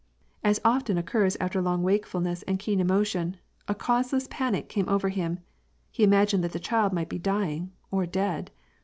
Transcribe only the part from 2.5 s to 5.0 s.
keen emotion, a causeless panic came